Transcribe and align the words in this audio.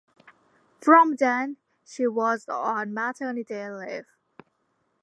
From 0.81 1.15
then, 1.17 1.57
she 1.85 2.07
was 2.07 2.47
on 2.49 2.91
maternity 2.91 3.69
leave. 3.69 4.07